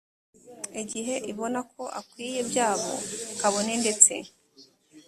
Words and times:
igihe 0.81 1.15
ibona 1.31 1.59
ko 1.73 1.83
akwiye 1.99 2.41
byabo 2.49 2.91
kabone 3.39 3.73
ndetse 3.81 4.13